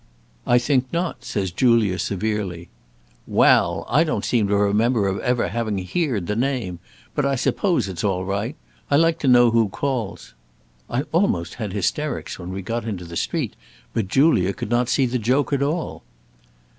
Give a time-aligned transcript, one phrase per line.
[0.47, 2.69] 'I think not,' says Julia, severely.
[3.27, 3.85] 'Wal!
[3.87, 6.79] I don't seem to remember of ever having heerd the name.
[7.13, 8.55] But I s'pose it's all right.
[8.89, 10.33] I like to know who calls.'
[10.89, 13.55] I almost had hysterics when we got into the street,
[13.93, 16.01] but Julia could not see the joke at all."